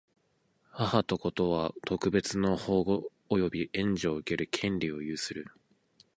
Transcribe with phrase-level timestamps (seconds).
[0.71, 5.45] 母と子とは、特別の保護及び援助を受ける権利を有する。